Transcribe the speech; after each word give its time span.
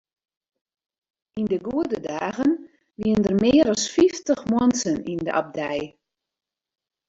Yn 1.39 1.45
de 1.51 1.59
goede 1.67 1.99
dagen 2.09 2.51
wiene 3.01 3.21
der 3.27 3.37
mear 3.43 3.67
as 3.73 3.83
fyftich 3.93 4.41
muontsen 4.51 4.97
yn 5.11 5.21
de 5.25 5.31
abdij. 5.41 5.81